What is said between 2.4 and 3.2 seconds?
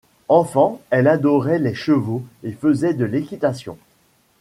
et faisait de